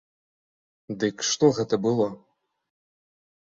Дык 1.03 1.15
што 1.29 1.51
гэта 1.59 1.75
было? 1.85 2.09